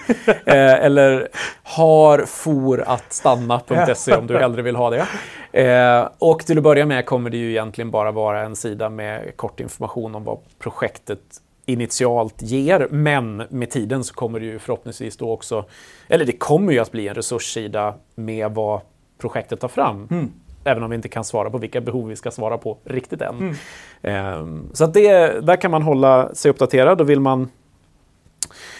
[0.47, 1.29] Eh, eller
[1.63, 5.07] har for att stanna.se om du hellre vill ha det.
[5.53, 9.37] Eh, och till att börja med kommer det ju egentligen bara vara en sida med
[9.37, 11.21] kort information om vad projektet
[11.67, 12.89] initialt ger.
[12.91, 15.65] Men med tiden så kommer det ju förhoppningsvis då också,
[16.09, 18.81] eller det kommer ju att bli en resurssida med vad
[19.19, 20.09] projektet tar fram.
[20.11, 20.33] Mm.
[20.65, 23.55] Även om vi inte kan svara på vilka behov vi ska svara på riktigt än.
[24.03, 24.41] Mm.
[24.41, 27.51] Um, så att det, där kan man hålla sig uppdaterad och vill man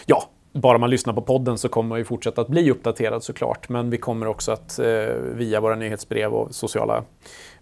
[0.05, 3.69] Ja, bara man lyssnar på podden så kommer man ju fortsätta att bli uppdaterad såklart.
[3.69, 4.85] Men vi kommer också att eh,
[5.35, 7.03] via våra nyhetsbrev och sociala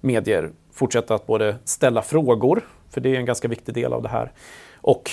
[0.02, 4.10] medier fortsätta att både ställa frågor, för det är en ganska viktig del av det
[4.10, 4.32] här,
[4.76, 5.12] och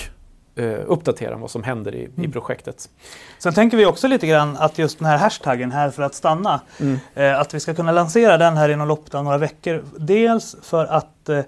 [0.59, 2.29] eh, uppdatera vad som händer i, mm.
[2.29, 2.89] i projektet.
[3.37, 6.61] Sen tänker vi också lite grann att just den här hashtaggen här för att stanna,
[6.79, 6.99] mm.
[7.15, 9.83] eh, att vi ska kunna lansera den här inom loppet av några veckor.
[9.97, 11.41] Dels för att eh,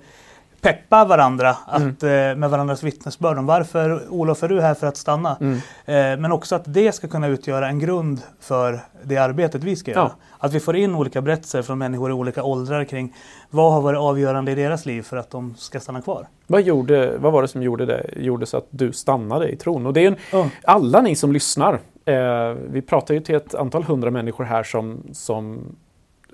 [0.62, 1.90] peppa varandra mm.
[1.90, 2.40] att, mm.
[2.40, 5.38] med varandras vittnesbörd om varför Olof är du här för att stanna.
[5.42, 5.56] Mm.
[5.86, 9.92] Eh, men också att det ska kunna utgöra en grund för det arbetet vi ska
[9.92, 10.02] göra.
[10.02, 10.16] Ja.
[10.38, 13.16] Att vi får in olika berättelser från människor i olika åldrar kring
[13.50, 16.28] vad har varit avgörande i deras liv för att de ska stanna kvar.
[16.48, 19.86] Vad, gjorde, vad var det som gjorde, det, gjorde så att du stannade i tron?
[19.86, 20.48] Och det är en, oh.
[20.64, 25.04] Alla ni som lyssnar, eh, vi pratar ju till ett antal hundra människor här som,
[25.14, 25.76] som,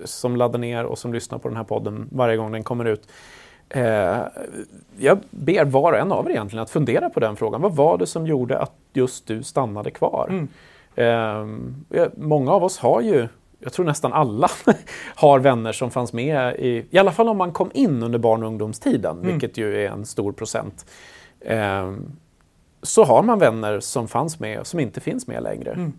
[0.05, 3.07] som laddar ner och som lyssnar på den här podden varje gång den kommer ut.
[3.69, 4.19] Eh,
[4.97, 7.61] jag ber var och en av er egentligen att fundera på den frågan.
[7.61, 10.27] Vad var det som gjorde att just du stannade kvar?
[10.29, 10.47] Mm.
[10.95, 13.27] Eh, många av oss har ju,
[13.59, 14.49] jag tror nästan alla,
[15.15, 18.43] har vänner som fanns med i, i alla fall om man kom in under barn
[18.43, 19.31] och ungdomstiden, mm.
[19.31, 20.85] vilket ju är en stor procent.
[21.39, 21.93] Eh,
[22.81, 25.71] så har man vänner som fanns med som inte finns med längre.
[25.71, 25.93] Mm.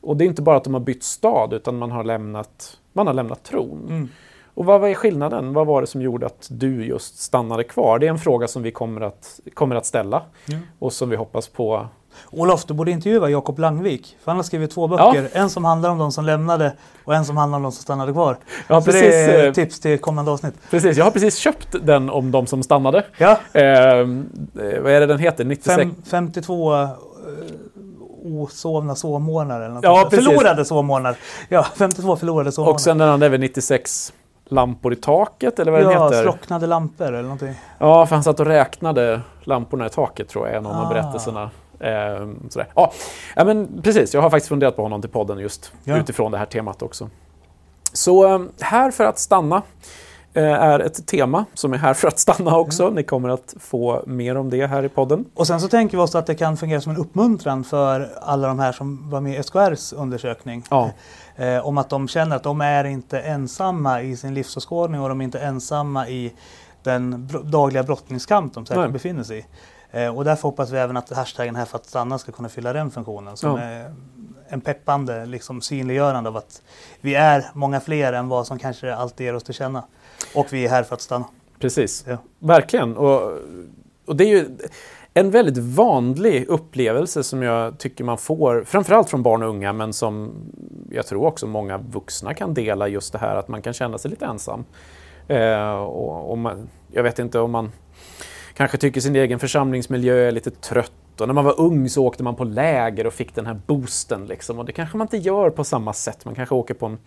[0.00, 3.06] Och det är inte bara att de har bytt stad utan man har lämnat, man
[3.06, 4.08] har lämnat tron.
[4.56, 5.52] Och vad är skillnaden?
[5.52, 7.98] Vad var det som gjorde att du just stannade kvar?
[7.98, 10.60] Det är en fråga som vi kommer att, kommer att ställa mm.
[10.78, 11.88] och som vi hoppas på
[12.30, 14.16] Olof, du borde intervjua Jakob Langvik.
[14.24, 15.30] För han har skrivit två böcker.
[15.32, 15.40] Ja.
[15.40, 16.72] En som handlar om de som lämnade
[17.04, 18.36] och en som handlar om de som stannade kvar.
[18.68, 20.54] Ja, Så precis, det är eh, tips till kommande avsnitt.
[20.70, 23.04] Precis, jag har precis köpt den om de som stannade.
[23.18, 23.38] Ja.
[23.52, 25.44] Ehm, eh, vad är det den heter?
[25.44, 25.76] 96?
[25.76, 26.88] Fem, 52 eh,
[28.24, 29.64] osovna sovmånader.
[29.64, 31.18] Eller något ja, förlorade sovmånader.
[31.48, 32.74] Ja, 52 förlorade sovmånader.
[32.74, 34.12] Och sen den andra är väl 96
[34.48, 36.16] lampor i taket eller vad ja, den heter?
[36.16, 37.54] Ja, slocknade lampor eller någonting.
[37.78, 40.88] Ja, för han satt och räknade lamporna i taket tror jag, en av ah.
[40.88, 41.50] berättelserna.
[41.80, 42.68] Eh, sådär.
[42.74, 42.92] Ja,
[43.36, 44.14] men precis.
[44.14, 45.96] Jag har faktiskt funderat på honom till podden just ja.
[45.96, 47.10] utifrån det här temat också.
[47.92, 49.62] Så eh, här för att stanna
[50.34, 52.90] eh, är ett tema som är här för att stanna också.
[52.90, 55.24] Ni kommer att få mer om det här i podden.
[55.34, 58.48] Och sen så tänker vi oss att det kan fungera som en uppmuntran för alla
[58.48, 60.64] de här som var med i SKRs undersökning.
[60.70, 60.90] Ja.
[61.36, 65.20] Eh, om att de känner att de är inte ensamma i sin livsåskådning och de
[65.20, 66.32] är inte ensamma i
[66.82, 68.92] den dagliga brottningskamp de säkert Nej.
[68.92, 69.44] befinner sig i.
[69.90, 72.72] Eh, och därför hoppas vi även att hashtaggen här för att stanna ska kunna fylla
[72.72, 73.36] den funktionen.
[73.36, 73.58] Som ja.
[73.58, 73.94] är
[74.48, 76.62] en peppande liksom, synliggörande av att
[77.00, 79.82] vi är många fler än vad som kanske alltid ger oss till känna.
[80.34, 81.24] Och vi är här för att stanna.
[81.58, 82.16] Precis, ja.
[82.38, 82.96] verkligen.
[82.96, 83.32] Och,
[84.06, 84.56] och det är ju
[85.18, 89.92] en väldigt vanlig upplevelse som jag tycker man får, framförallt från barn och unga, men
[89.92, 90.32] som
[90.90, 94.10] jag tror också många vuxna kan dela just det här att man kan känna sig
[94.10, 94.64] lite ensam.
[95.28, 97.72] Eh, och, och man, jag vet inte om man
[98.54, 101.20] kanske tycker sin egen församlingsmiljö är lite trött.
[101.20, 104.26] Och när man var ung så åkte man på läger och fick den här boosten.
[104.26, 104.58] Liksom.
[104.58, 106.24] Och det kanske man inte gör på samma sätt.
[106.24, 106.98] Man kanske åker på en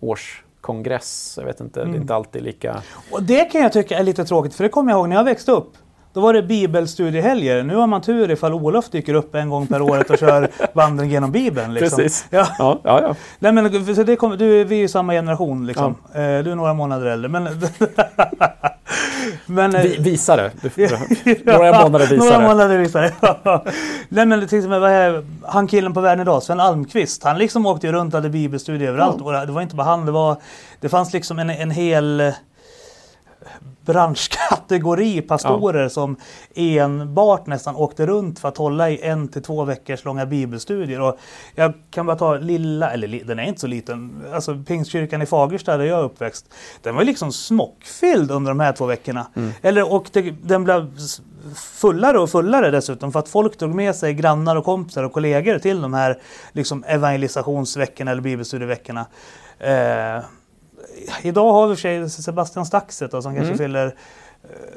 [0.00, 1.34] årskongress.
[1.36, 1.90] Jag vet inte, mm.
[1.90, 2.02] det är mm.
[2.02, 2.82] inte alltid lika...
[3.10, 5.24] Och det kan jag tycka är lite tråkigt, för det kommer jag ihåg när jag
[5.24, 5.72] växte upp.
[6.18, 7.62] Då var det bibelstudiehelger.
[7.62, 11.10] Nu har man tur ifall Olof dyker upp en gång per året och kör vandring
[11.10, 11.74] genom Bibeln.
[11.74, 11.96] Liksom.
[11.96, 12.26] Precis.
[12.30, 12.46] Ja.
[12.58, 13.14] Ja, ja, ja.
[13.38, 15.66] Nej, men, så det kom, du, vi är ju samma generation.
[15.66, 15.94] Liksom.
[16.12, 16.20] Ja.
[16.20, 17.28] Eh, du är några månader äldre.
[17.28, 17.44] Men,
[19.46, 20.50] men, Vi, visare.
[21.44, 22.18] några månader visare.
[22.18, 23.12] Några månader visare.
[24.08, 27.24] Nej, men, exempel, vad är, han killen på världen idag, Sven Almqvist.
[27.24, 29.22] Han liksom åkte runt och hade bibelstudier överallt.
[29.22, 30.06] Och det var inte bara han.
[30.06, 30.36] Det, var,
[30.80, 32.32] det fanns liksom en, en hel
[33.88, 35.88] branschkategori pastorer ja.
[35.88, 36.16] som
[36.54, 41.00] enbart nästan åkte runt för att hålla i en till två veckors långa bibelstudier.
[41.00, 41.18] Och
[41.54, 45.76] jag kan bara ta lilla, eller den är inte så liten, alltså Pingstkyrkan i Fagersta
[45.76, 46.54] där jag är uppväxt.
[46.82, 49.26] Den var liksom smockfylld under de här två veckorna.
[49.34, 49.52] Mm.
[49.62, 50.98] Eller, och det, den blev
[51.54, 55.58] fullare och fullare dessutom för att folk tog med sig grannar och kompisar och kollegor
[55.58, 56.18] till de här
[56.52, 59.06] liksom, evangelisationsveckorna eller bibelstudieveckorna.
[59.58, 60.24] Eh,
[61.22, 63.58] idag har vi för sig Sebastian Staxet då, som kanske mm.
[63.58, 63.94] fyller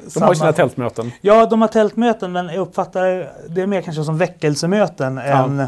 [0.03, 0.25] de samma...
[0.25, 1.11] har sina tältmöten.
[1.21, 5.23] Ja, de har tältmöten men jag uppfattar det mer kanske som väckelsemöten ja.
[5.23, 5.67] än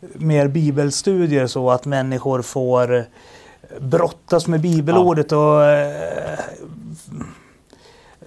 [0.00, 3.04] mer bibelstudier så att människor får
[3.80, 5.36] brottas med bibelordet ja.
[5.38, 6.38] och eh,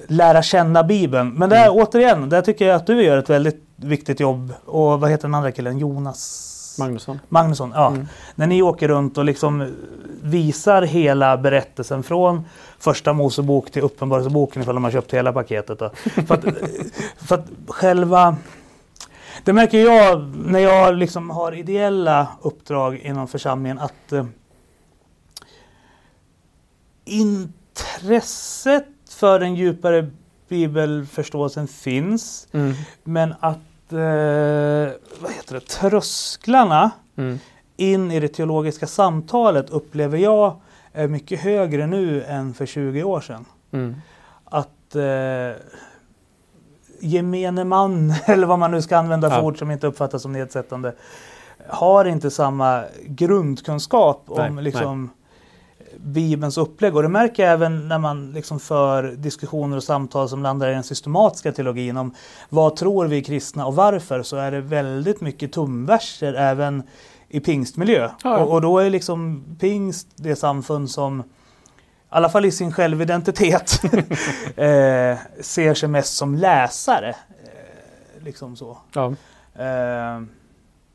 [0.07, 1.33] lära känna Bibeln.
[1.33, 1.77] Men där mm.
[1.77, 4.53] återigen, där tycker jag att du gör ett väldigt viktigt jobb.
[4.65, 5.77] Och vad heter den andra killen?
[5.77, 6.50] Jonas?
[6.81, 7.19] Magnusson.
[7.29, 7.87] Magnusson, ja.
[7.87, 8.07] Mm.
[8.35, 9.75] När ni åker runt och liksom
[10.23, 12.43] visar hela berättelsen från
[12.79, 15.79] första Mosebok till Uppenbarelseboken ifall de har köpt hela paketet.
[15.79, 15.89] Då.
[16.27, 16.45] för, att,
[17.17, 18.35] för att själva...
[19.43, 24.25] Det märker jag när jag liksom har ideella uppdrag inom församlingen att eh,
[27.05, 30.09] intresset för den djupare
[30.47, 32.47] bibelförståelsen finns.
[32.51, 32.73] Mm.
[33.03, 33.59] Men att
[33.93, 37.39] eh, vad heter det, trösklarna mm.
[37.77, 40.55] in i det teologiska samtalet upplever jag
[40.93, 43.45] är mycket högre nu än för 20 år sedan.
[43.71, 43.95] Mm.
[44.45, 45.61] Att eh,
[46.99, 49.43] gemene man, eller vad man nu ska använda för ja.
[49.43, 50.93] ord som inte uppfattas som nedsättande,
[51.67, 55.20] har inte samma grundkunskap nej, om liksom, nej
[56.03, 56.95] Bibelns upplägg.
[56.95, 60.73] Och det märker jag även när man liksom för diskussioner och samtal som landar i
[60.73, 62.15] den systematiska teologin om
[62.49, 66.83] vad tror vi kristna och varför så är det väldigt mycket tumverser även
[67.29, 68.09] i pingstmiljö.
[68.23, 68.37] Ja.
[68.37, 71.23] Och, och, då är liksom pingst det samfund som i
[72.09, 73.83] alla fall i sin självidentitet
[74.55, 77.09] eh, ser sig mest som läsare.
[77.09, 78.77] Eh, liksom så.
[78.93, 79.13] Ja.
[79.55, 80.21] Eh,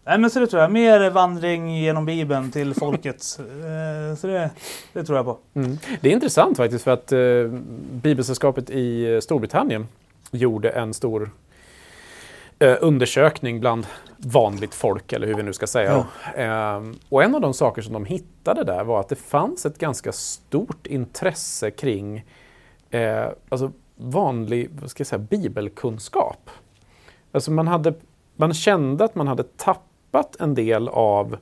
[0.07, 0.73] Nej men så det tror jag.
[0.73, 3.39] Mer vandring genom Bibeln till folket.
[3.67, 4.51] Eh, så det,
[4.93, 5.39] det, tror jag på.
[5.55, 5.79] Mm.
[6.01, 7.19] Det är intressant faktiskt för att eh,
[7.93, 9.89] Bibelsällskapet i Storbritannien
[10.31, 11.31] gjorde en stor
[12.59, 16.07] eh, undersökning bland vanligt folk, eller hur vi nu ska säga.
[16.35, 16.43] Ja.
[16.43, 19.79] Eh, och en av de saker som de hittade där var att det fanns ett
[19.79, 22.25] ganska stort intresse kring
[22.91, 26.51] eh, alltså vanlig vad ska jag säga, bibelkunskap.
[27.33, 27.95] Alltså man, hade,
[28.37, 29.83] man kände att man hade tappat
[30.17, 31.37] tappat en del av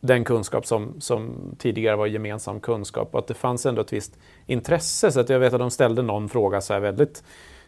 [0.00, 4.18] den kunskap som, som tidigare var gemensam kunskap och att det fanns ändå ett visst
[4.46, 5.12] intresse.
[5.12, 7.24] Så att jag vet att de ställde någon fråga så här väldigt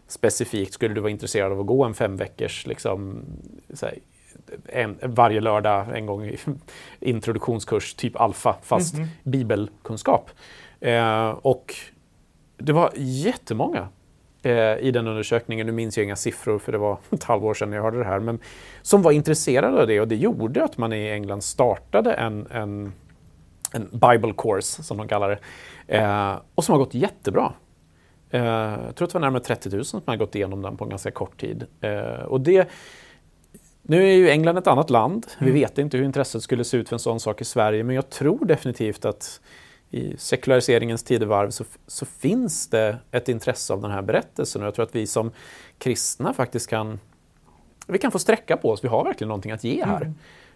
[0.06, 0.72] specifikt.
[0.72, 3.24] Skulle du vara intresserad av att gå en fem veckors liksom,
[3.82, 3.98] här,
[4.66, 6.38] en, varje lördag en gång i
[7.00, 9.30] introduktionskurs, typ alfa, fast mm -hmm.
[9.30, 10.30] bibelkunskap.
[10.80, 11.74] Eh, och
[12.56, 13.88] det var jättemånga
[14.80, 17.82] i den undersökningen, nu minns jag inga siffror för det var ett halvår sedan jag
[17.82, 18.38] hörde det här, men
[18.82, 22.92] som var intresserade av det och det gjorde att man i England startade en, en,
[23.72, 25.38] en Bible course, som de kallar det,
[25.96, 27.52] eh, och som har gått jättebra.
[28.30, 28.44] Eh,
[28.86, 30.90] jag tror att det var närmare 30 000 som har gått igenom den på en
[30.90, 31.66] ganska kort tid.
[31.80, 32.68] Eh, och det,
[33.82, 35.26] Nu är ju England ett annat land.
[35.38, 35.60] Vi mm.
[35.60, 38.10] vet inte hur intresset skulle se ut för en sån sak i Sverige, men jag
[38.10, 39.40] tror definitivt att
[39.90, 44.62] i sekulariseringens tidevarv så, så, finns det ett intresse av den här berättelsen.
[44.62, 45.30] Och jag tror att vi som
[45.78, 47.00] kristna faktiskt kan,
[47.86, 48.84] vi kan få sträcka på oss.
[48.84, 50.02] Vi har verkligen någonting att ge här.
[50.02, 50.14] Mm.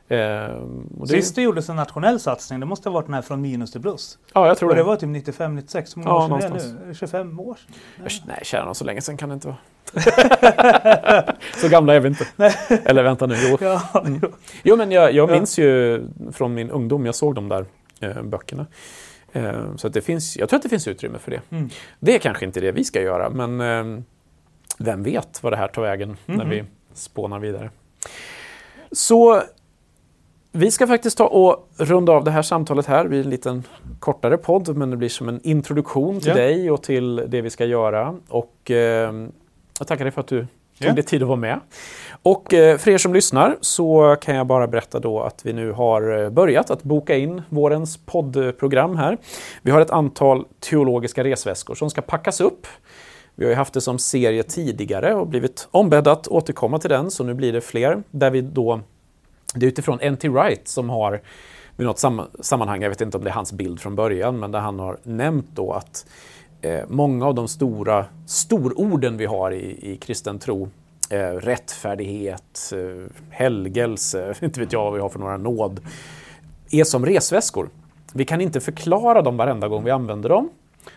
[0.08, 1.06] Ehm, det...
[1.06, 3.80] Sist det gjordes en nationell satsning, det måste ha varit den här från minus till
[3.80, 4.18] plus.
[4.32, 4.80] Ja, jag tror och det.
[4.80, 6.94] det var typ 95, 96, hur många ja, år sedan är det nu?
[6.94, 7.74] 25 år sedan?
[7.98, 9.58] Nej, nej kära så länge sedan kan det inte vara.
[11.60, 12.26] så gamla är vi inte.
[12.84, 13.58] Eller vänta nu, jo.
[13.60, 14.20] Ja, mm.
[14.62, 17.66] jo men jag, jag minns ju från min ungdom, jag såg de där
[18.00, 18.66] eh, böckerna.
[19.32, 21.40] Eh, så att det finns, jag tror att det finns utrymme för det.
[21.50, 21.68] Mm.
[22.00, 24.02] Det är kanske inte det vi ska göra, men eh,
[24.78, 26.38] vem vet vad det här tar vägen mm.
[26.38, 26.64] när vi
[26.94, 27.70] spånar vidare.
[28.92, 29.42] Så
[30.52, 33.02] vi ska faktiskt ta och runda av det här samtalet här.
[33.02, 33.62] Det blir en liten
[34.00, 36.34] kortare podd, men det blir som en introduktion till ja.
[36.34, 38.16] dig och till det vi ska göra.
[38.28, 39.14] Och eh,
[39.78, 40.46] jag tackar dig för att du
[40.78, 40.92] tog ja.
[40.92, 41.60] dig tid att vara med.
[42.22, 45.72] Och eh, för er som lyssnar så kan jag bara berätta då att vi nu
[45.72, 49.18] har eh, börjat att boka in vårens poddprogram här.
[49.62, 52.66] Vi har ett antal teologiska resväskor som ska packas upp.
[53.34, 57.10] Vi har ju haft det som serie tidigare och blivit ombedda att återkomma till den,
[57.10, 58.80] så nu blir det fler där vi då
[59.54, 60.28] det är utifrån N.T.
[60.28, 61.20] Wright som har
[61.76, 64.52] vid något sam sammanhang, jag vet inte om det är hans bild från början, men
[64.52, 66.06] där han har nämnt då att
[66.62, 70.68] eh, många av de stora stororden vi har i, i kristen tro,
[71.10, 75.80] eh, rättfärdighet, eh, helgelse, inte vet jag vad vi har för några nåd,
[76.70, 77.68] är som resväskor.
[78.12, 80.50] Vi kan inte förklara dem varenda gång vi använder dem.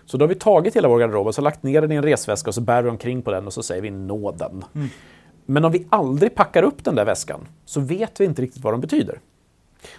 [0.06, 2.04] Så då har vi tagit hela vår garderob och så lagt ner den i en
[2.04, 4.64] resväska och så bär vi omkring på den och så säger vi nåden.
[4.76, 4.88] Mm.
[5.46, 8.74] Men om vi aldrig packar upp den där väskan så vet vi inte riktigt vad
[8.74, 9.20] de betyder.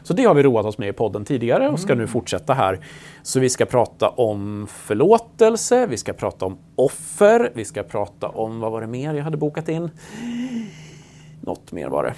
[0.02, 2.08] Så det har vi roat oss med i podden tidigare och ska nu mm.
[2.08, 2.80] fortsätta här.
[3.22, 8.60] Så vi ska prata om förlåtelse, vi ska prata om offer, vi ska prata om,
[8.60, 9.90] vad var det mer jag hade bokat in?
[11.40, 12.14] Något mer var det.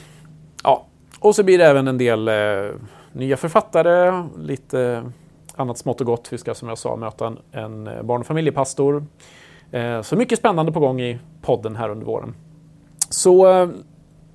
[0.65, 0.87] Ja,
[1.21, 2.75] och så blir det även en del eh,
[3.13, 5.13] nya författare, lite
[5.57, 6.29] annat smått och gott.
[6.33, 9.07] Vi ska som jag sa möta en, en barn och familjepastor.
[9.71, 12.35] Eh, så mycket spännande på gång i podden här under våren.
[13.11, 13.69] Så eh,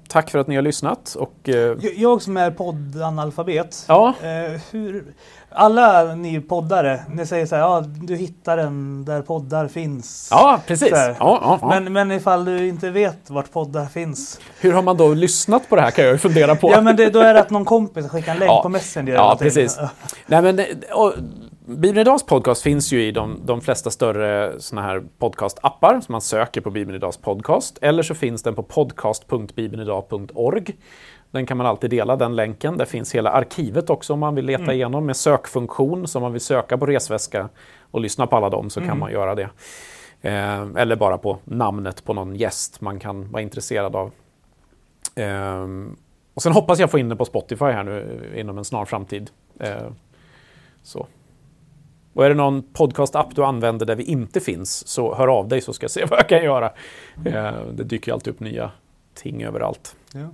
[0.08, 1.16] tack för att ni har lyssnat.
[1.20, 3.86] Och, eh, jag som är poddanalfabet.
[3.88, 4.13] Ja.
[4.22, 5.13] Eh, hur,
[5.50, 10.28] alla ni poddare, ni säger så här, ja, du hittar den där poddar finns.
[10.32, 10.89] Ja, precis.
[10.92, 11.68] Ja, ja, ja.
[11.70, 14.39] Men, men ifall du inte vet vart poddar finns.
[14.60, 16.72] Hur har man då lyssnat på det här kan jag ju fundera på.
[16.72, 19.13] Ja, men det, då är det att någon kompis skickar en länk på Messenger.
[19.13, 19.80] Ja, precis.
[20.26, 21.13] Nej, men, och,
[21.65, 26.21] Bibeln Idags podcast finns ju i de, de flesta större såna här podcastappar som man
[26.21, 27.78] söker på Bibeln Idags podcast.
[27.82, 30.76] Eller så finns den på podcast.bibelidag.org.
[31.32, 32.78] Den kan man alltid dela, den länken.
[32.78, 34.76] Där finns hela arkivet också om man vill leta mm.
[34.76, 36.08] igenom med sökfunktion.
[36.08, 37.49] Så om man vill söka på resväska
[37.91, 38.89] och lyssna på alla dem så mm.
[38.89, 39.49] kan man göra det.
[40.21, 44.12] Eh, eller bara på namnet på någon gäst man kan vara intresserad av.
[45.15, 45.67] Eh,
[46.34, 49.30] och sen hoppas jag få in den på Spotify här nu inom en snar framtid.
[49.60, 49.88] Eh,
[50.84, 51.08] så.
[52.13, 55.62] Och är det någon podcast-app du använder där vi inte finns så hör av dig
[55.62, 56.71] så ska jag se vad jag kan göra.
[57.26, 58.71] Eh, det dyker ju alltid upp nya
[59.13, 59.95] ting överallt.
[60.13, 60.30] Ja.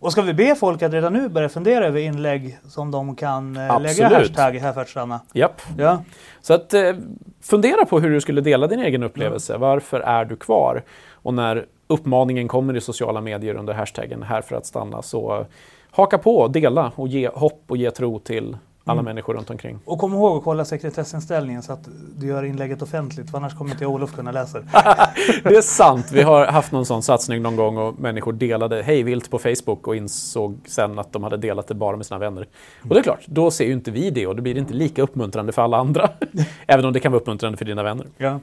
[0.00, 3.56] Och ska vi be folk att redan nu börja fundera över inlägg som de kan
[3.56, 3.98] eh, Absolut.
[3.98, 5.20] lägga hashtag här för att stanna?
[5.32, 5.62] Japp.
[5.78, 6.04] Ja.
[6.40, 6.94] Så att eh,
[7.40, 9.52] fundera på hur du skulle dela din egen upplevelse.
[9.52, 9.60] Mm.
[9.60, 10.82] Varför är du kvar?
[11.12, 15.46] Och när uppmaningen kommer i sociala medier under hashtaggen här för att stanna så
[15.90, 18.56] haka på, dela och ge hopp och ge tro till
[18.90, 19.04] alla mm.
[19.04, 19.78] människor runt omkring.
[19.84, 23.70] Och kom ihåg att kolla sekretessinställningen så att du gör inlägget offentligt, för annars kommer
[23.70, 24.66] inte Olof kunna läsa det.
[25.44, 26.12] det är sant.
[26.12, 29.86] Vi har haft någon sån satsning någon gång och människor delade hej vilt på Facebook
[29.86, 32.46] och insåg sen att de hade delat det bara med sina vänner.
[32.82, 34.74] Och det är klart, då ser ju inte vi det och då blir det inte
[34.74, 36.10] lika uppmuntrande för alla andra.
[36.66, 38.06] Även om det kan vara uppmuntrande för dina vänner.
[38.16, 38.40] Ja.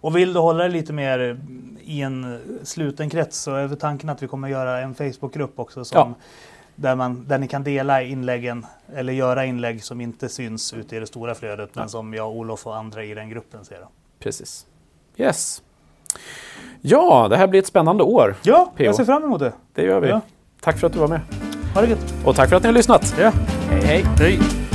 [0.00, 1.40] Och vill du hålla det lite mer
[1.82, 5.98] i en sluten krets så är tanken att vi kommer göra en Facebookgrupp också som
[5.98, 6.14] ja
[6.80, 11.00] där, man, där ni kan dela inläggen eller göra inlägg som inte syns ute i
[11.00, 13.86] det stora flödet men som jag, Olof och andra i den gruppen ser.
[14.18, 14.66] Precis.
[15.16, 15.62] Yes.
[16.80, 18.36] Ja, det här blir ett spännande år.
[18.42, 18.84] Ja, PO.
[18.84, 19.52] jag ser fram emot det.
[19.74, 20.08] Det gör vi.
[20.08, 20.20] Ja.
[20.60, 21.20] Tack för att du var med.
[21.74, 22.14] Ha det gött.
[22.24, 23.14] Och tack för att ni har lyssnat.
[23.18, 23.32] Ja.
[23.70, 23.82] hej.
[23.84, 24.04] hej.
[24.18, 24.67] hej.